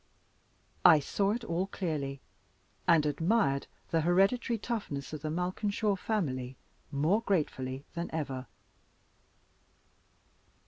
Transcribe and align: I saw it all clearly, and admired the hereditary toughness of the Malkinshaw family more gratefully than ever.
I 0.83 0.99
saw 0.99 1.29
it 1.29 1.43
all 1.43 1.67
clearly, 1.67 2.21
and 2.87 3.05
admired 3.05 3.67
the 3.91 4.01
hereditary 4.01 4.57
toughness 4.57 5.13
of 5.13 5.21
the 5.21 5.29
Malkinshaw 5.29 5.95
family 5.95 6.57
more 6.91 7.21
gratefully 7.21 7.85
than 7.93 8.09
ever. 8.11 8.47